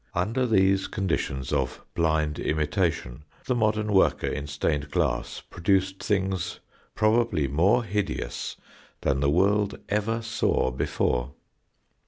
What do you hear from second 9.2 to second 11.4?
world ever saw before.